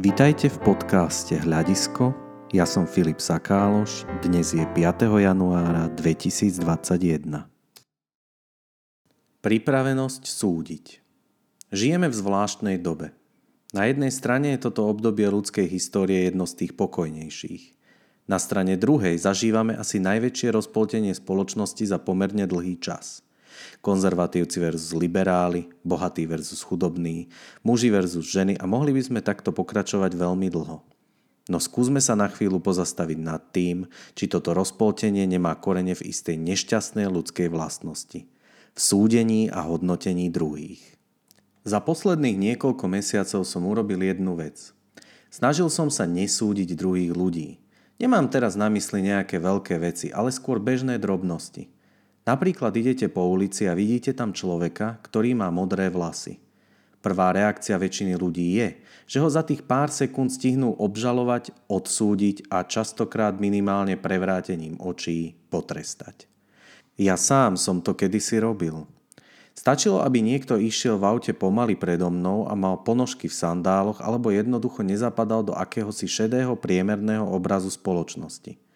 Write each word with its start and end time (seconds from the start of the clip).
Vitajte 0.00 0.48
v 0.48 0.64
podcaste 0.64 1.36
Hľadisko. 1.36 2.16
Ja 2.56 2.64
som 2.64 2.88
Filip 2.88 3.20
Sakáloš. 3.20 4.08
Dnes 4.24 4.56
je 4.56 4.64
5. 4.64 4.72
januára 5.20 5.92
2021. 5.92 7.28
Pripravenosť 9.44 10.22
súdiť. 10.24 11.04
Žijeme 11.68 12.08
v 12.08 12.16
zvláštnej 12.16 12.80
dobe. 12.80 13.12
Na 13.76 13.92
jednej 13.92 14.08
strane 14.08 14.56
je 14.56 14.64
toto 14.64 14.88
obdobie 14.88 15.28
ľudskej 15.28 15.68
histórie 15.68 16.32
jedno 16.32 16.48
z 16.48 16.64
tých 16.64 16.80
pokojnejších. 16.80 17.76
Na 18.24 18.40
strane 18.40 18.80
druhej 18.80 19.20
zažívame 19.20 19.76
asi 19.76 20.00
najväčšie 20.00 20.48
rozpoltenie 20.48 21.12
spoločnosti 21.12 21.84
za 21.84 22.00
pomerne 22.00 22.48
dlhý 22.48 22.80
čas– 22.80 23.20
konzervatívci 23.80 24.60
versus 24.60 24.92
liberáli, 24.92 25.68
bohatí 25.84 26.28
versus 26.28 26.60
chudobní, 26.60 27.32
muži 27.64 27.88
versus 27.88 28.28
ženy 28.28 28.56
a 28.60 28.64
mohli 28.68 28.92
by 28.92 29.02
sme 29.02 29.20
takto 29.24 29.50
pokračovať 29.50 30.12
veľmi 30.14 30.48
dlho. 30.52 30.84
No 31.50 31.58
skúsme 31.58 31.98
sa 31.98 32.14
na 32.14 32.30
chvíľu 32.30 32.62
pozastaviť 32.62 33.18
nad 33.18 33.42
tým, 33.50 33.90
či 34.14 34.30
toto 34.30 34.54
rozpoltenie 34.54 35.26
nemá 35.26 35.58
korene 35.58 35.98
v 35.98 36.12
istej 36.12 36.38
nešťastnej 36.38 37.10
ľudskej 37.10 37.50
vlastnosti. 37.50 38.28
V 38.70 38.78
súdení 38.78 39.50
a 39.50 39.66
hodnotení 39.66 40.30
druhých. 40.30 40.78
Za 41.66 41.82
posledných 41.82 42.38
niekoľko 42.38 42.86
mesiacov 42.86 43.42
som 43.42 43.66
urobil 43.66 43.98
jednu 43.98 44.38
vec. 44.38 44.70
Snažil 45.34 45.66
som 45.74 45.90
sa 45.90 46.06
nesúdiť 46.06 46.78
druhých 46.78 47.12
ľudí. 47.18 47.58
Nemám 47.98 48.30
teraz 48.30 48.54
na 48.54 48.70
mysli 48.70 49.10
nejaké 49.10 49.42
veľké 49.42 49.76
veci, 49.82 50.08
ale 50.14 50.30
skôr 50.30 50.62
bežné 50.62 51.02
drobnosti– 51.02 51.66
Napríklad 52.28 52.76
idete 52.76 53.08
po 53.08 53.24
ulici 53.28 53.64
a 53.64 53.72
vidíte 53.72 54.12
tam 54.12 54.36
človeka, 54.36 55.00
ktorý 55.00 55.32
má 55.32 55.48
modré 55.48 55.88
vlasy. 55.88 56.36
Prvá 57.00 57.32
reakcia 57.32 57.80
väčšiny 57.80 58.12
ľudí 58.12 58.60
je, 58.60 58.76
že 59.08 59.24
ho 59.24 59.28
za 59.32 59.40
tých 59.40 59.64
pár 59.64 59.88
sekúnd 59.88 60.28
stihnú 60.28 60.76
obžalovať, 60.76 61.56
odsúdiť 61.64 62.52
a 62.52 62.60
častokrát 62.68 63.40
minimálne 63.40 63.96
prevrátením 63.96 64.76
očí 64.76 65.32
potrestať. 65.48 66.28
Ja 67.00 67.16
sám 67.16 67.56
som 67.56 67.80
to 67.80 67.96
kedysi 67.96 68.36
robil. 68.36 68.84
Stačilo, 69.56 70.04
aby 70.04 70.20
niekto 70.20 70.60
išiel 70.60 71.00
v 71.00 71.08
aute 71.08 71.32
pomaly 71.32 71.72
predo 71.72 72.12
mnou 72.12 72.44
a 72.44 72.52
mal 72.52 72.84
ponožky 72.84 73.32
v 73.32 73.34
sandáloch 73.34 74.04
alebo 74.04 74.28
jednoducho 74.28 74.84
nezapadal 74.84 75.40
do 75.40 75.56
akéhosi 75.56 76.04
šedého 76.04 76.52
priemerného 76.52 77.24
obrazu 77.24 77.72
spoločnosti. 77.72 78.69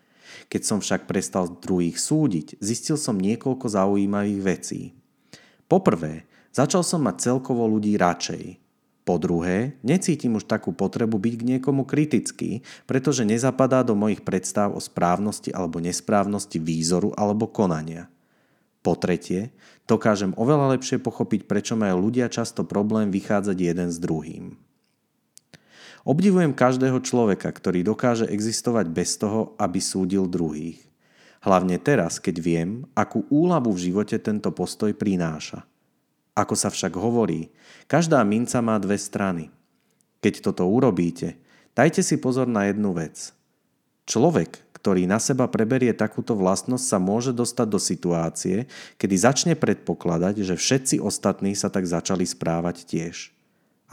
Keď 0.48 0.62
som 0.62 0.78
však 0.78 1.06
prestal 1.10 1.50
druhých 1.50 1.98
súdiť, 1.98 2.58
zistil 2.58 2.98
som 2.98 3.18
niekoľko 3.18 3.66
zaujímavých 3.66 4.40
vecí. 4.44 4.80
Poprvé, 5.66 6.28
začal 6.54 6.84
som 6.84 7.02
mať 7.02 7.32
celkovo 7.32 7.66
ľudí 7.66 7.96
radšej. 7.96 8.62
Po 9.04 9.20
druhé, 9.20 9.76
necítim 9.84 10.32
už 10.40 10.48
takú 10.48 10.72
potrebu 10.72 11.20
byť 11.20 11.34
k 11.36 11.48
niekomu 11.56 11.84
kritický, 11.84 12.64
pretože 12.88 13.28
nezapadá 13.28 13.84
do 13.84 13.92
mojich 13.92 14.24
predstav 14.24 14.72
o 14.72 14.80
správnosti 14.80 15.52
alebo 15.52 15.76
nesprávnosti 15.76 16.56
výzoru 16.56 17.12
alebo 17.12 17.44
konania. 17.44 18.08
Po 18.80 18.96
tretie, 18.96 19.52
dokážem 19.84 20.32
oveľa 20.40 20.76
lepšie 20.76 21.04
pochopiť, 21.04 21.44
prečo 21.44 21.76
majú 21.76 22.08
ľudia 22.08 22.32
často 22.32 22.64
problém 22.64 23.12
vychádzať 23.12 23.56
jeden 23.60 23.88
s 23.92 24.00
druhým. 24.00 24.56
Obdivujem 26.04 26.52
každého 26.52 27.00
človeka, 27.00 27.48
ktorý 27.48 27.80
dokáže 27.80 28.28
existovať 28.28 28.92
bez 28.92 29.16
toho, 29.16 29.56
aby 29.56 29.80
súdil 29.80 30.28
druhých. 30.28 30.76
Hlavne 31.40 31.80
teraz, 31.80 32.20
keď 32.20 32.36
viem, 32.44 32.70
akú 32.92 33.24
úľavu 33.32 33.72
v 33.72 33.88
živote 33.88 34.20
tento 34.20 34.52
postoj 34.52 34.92
prináša. 34.92 35.64
Ako 36.36 36.52
sa 36.56 36.68
však 36.68 36.92
hovorí, 37.00 37.48
každá 37.88 38.20
minca 38.20 38.60
má 38.60 38.76
dve 38.76 39.00
strany. 39.00 39.48
Keď 40.20 40.44
toto 40.44 40.68
urobíte, 40.68 41.40
dajte 41.72 42.04
si 42.04 42.20
pozor 42.20 42.52
na 42.52 42.68
jednu 42.68 42.92
vec. 42.92 43.32
Človek, 44.04 44.60
ktorý 44.76 45.08
na 45.08 45.16
seba 45.16 45.48
preberie 45.48 45.96
takúto 45.96 46.36
vlastnosť, 46.36 46.84
sa 46.84 47.00
môže 47.00 47.32
dostať 47.32 47.66
do 47.72 47.80
situácie, 47.80 48.68
kedy 49.00 49.14
začne 49.16 49.54
predpokladať, 49.56 50.44
že 50.44 50.60
všetci 50.60 51.00
ostatní 51.00 51.56
sa 51.56 51.72
tak 51.72 51.88
začali 51.88 52.28
správať 52.28 52.84
tiež. 52.84 53.32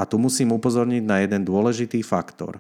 A 0.02 0.10
tu 0.10 0.18
musím 0.18 0.58
upozorniť 0.58 1.04
na 1.06 1.22
jeden 1.22 1.46
dôležitý 1.46 2.02
faktor. 2.02 2.58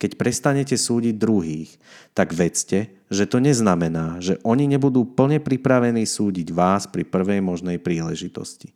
Keď 0.00 0.16
prestanete 0.16 0.72
súdiť 0.80 1.20
druhých, 1.20 1.76
tak 2.16 2.32
vedzte, 2.32 2.88
že 3.12 3.28
to 3.28 3.44
neznamená, 3.44 4.24
že 4.24 4.40
oni 4.40 4.64
nebudú 4.64 5.04
plne 5.04 5.36
pripravení 5.36 6.08
súdiť 6.08 6.48
vás 6.48 6.88
pri 6.88 7.04
prvej 7.04 7.44
možnej 7.44 7.76
príležitosti. 7.76 8.72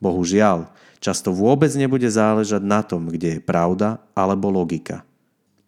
Bohužiaľ, 0.00 0.72
často 0.96 1.28
vôbec 1.28 1.68
nebude 1.76 2.08
záležať 2.08 2.64
na 2.64 2.80
tom, 2.80 3.12
kde 3.12 3.36
je 3.36 3.44
pravda 3.44 4.00
alebo 4.16 4.48
logika. 4.48 5.04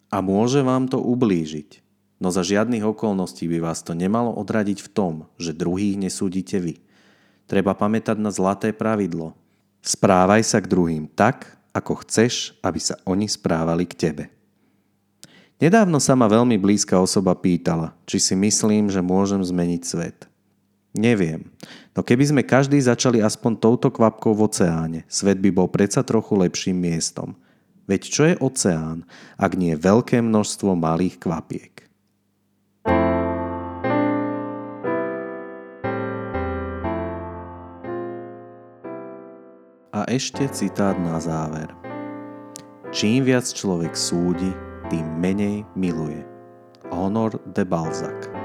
A 0.09 0.25
môže 0.25 0.65
vám 0.65 0.89
to 0.89 0.97
ublížiť. 0.97 1.85
No 2.17 2.33
za 2.33 2.41
žiadnych 2.41 2.81
okolností 2.81 3.45
by 3.45 3.61
vás 3.61 3.85
to 3.85 3.93
nemalo 3.93 4.33
odradiť 4.33 4.81
v 4.81 4.89
tom, 4.89 5.13
že 5.37 5.53
druhých 5.53 6.01
nesúdite 6.01 6.57
vy. 6.57 6.81
Treba 7.45 7.77
pamätať 7.77 8.17
na 8.17 8.33
zlaté 8.33 8.73
pravidlo– 8.73 9.37
Správaj 9.79 10.43
sa 10.43 10.59
k 10.59 10.67
druhým 10.67 11.07
tak, 11.07 11.55
ako 11.73 12.05
chceš, 12.05 12.55
aby 12.61 12.79
sa 12.81 12.97
oni 13.05 13.25
správali 13.25 13.85
k 13.85 13.97
tebe. 13.97 14.23
Nedávno 15.59 15.99
sa 15.99 16.15
ma 16.15 16.31
veľmi 16.31 16.55
blízka 16.55 16.95
osoba 16.95 17.35
pýtala, 17.35 17.91
či 18.07 18.15
si 18.15 18.31
myslím, 18.31 18.87
že 18.87 19.03
môžem 19.03 19.43
zmeniť 19.43 19.81
svet. 19.83 20.17
Neviem, 20.95 21.51
no 21.93 21.99
keby 22.01 22.31
sme 22.31 22.41
každý 22.47 22.79
začali 22.79 23.19
aspoň 23.19 23.59
touto 23.59 23.91
kvapkou 23.91 24.33
v 24.33 24.47
oceáne, 24.47 24.99
svet 25.11 25.37
by 25.37 25.51
bol 25.51 25.67
predsa 25.67 26.01
trochu 26.01 26.39
lepším 26.39 26.79
miestom. 26.79 27.35
Veď 27.85 28.01
čo 28.07 28.23
je 28.25 28.39
oceán, 28.39 29.03
ak 29.35 29.57
nie 29.57 29.75
veľké 29.75 30.21
množstvo 30.21 30.77
malých 30.77 31.19
kvapiek? 31.19 31.88
A 39.89 40.05
ešte 40.05 40.45
citát 40.53 40.93
na 41.01 41.17
záver. 41.17 41.73
Čím 42.93 43.25
viac 43.25 43.49
človek 43.49 43.97
súdi, 43.97 44.53
tým 44.93 45.05
menej 45.17 45.65
miluje. 45.73 46.21
Honor 46.93 47.41
de 47.53 47.65
Balzac 47.65 48.38